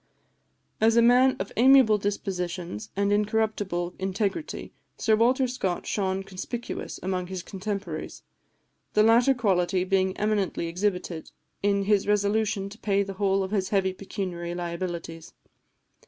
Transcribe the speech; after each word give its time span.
As 0.81 0.97
a 0.97 1.01
man 1.03 1.35
of 1.39 1.51
amiable 1.57 1.99
dispositions 1.99 2.89
and 2.95 3.13
incorruptible 3.13 3.93
integrity, 3.99 4.73
Sir 4.97 5.15
Walter 5.15 5.47
Scott 5.47 5.85
shone 5.85 6.23
conspicuous 6.23 6.99
among 7.03 7.27
his 7.27 7.43
contemporaries, 7.43 8.23
the 8.95 9.03
latter 9.03 9.35
quality 9.35 9.83
being 9.83 10.17
eminently 10.17 10.65
exhibited 10.65 11.29
in 11.61 11.83
his 11.83 12.07
resolution 12.07 12.67
to 12.69 12.79
pay 12.79 13.03
the 13.03 13.13
whole 13.21 13.43
of 13.43 13.51
his 13.51 13.69
heavy 13.69 13.93
pecuniary 13.93 14.55
liabilities. 14.55 15.35